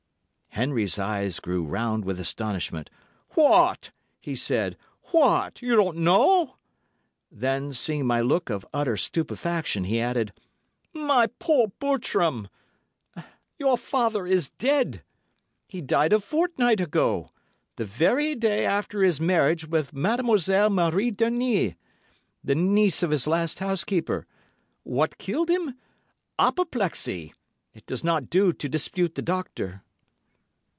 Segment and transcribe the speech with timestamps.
[0.55, 2.89] "Henry's eyes grew round with astonishment.
[3.35, 4.75] 'What!' he said.
[5.11, 5.61] 'What!
[5.61, 6.57] you don't know?'
[7.31, 10.33] Then, seeing my look of utter stupefaction, he added:
[10.93, 12.49] 'My poor Bertram!
[13.59, 15.03] Your father is dead!
[15.69, 17.29] He died a fortnight ago,
[17.77, 21.75] the very day after his marriage with Mademoiselle Marie Dernille,
[22.43, 24.27] the niece of his last housekeeper.
[24.83, 25.75] What killed him?
[26.37, 27.33] Apoplexy.
[27.73, 29.83] It does not do to dispute the doctor.